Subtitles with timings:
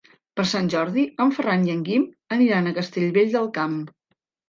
[0.39, 2.09] Per Sant Jordi en Ferran i en Guim
[2.39, 3.83] aniran a Castellvell del Camp.